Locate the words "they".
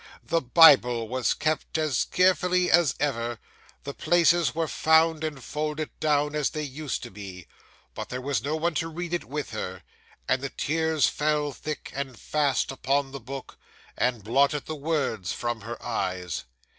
6.49-6.63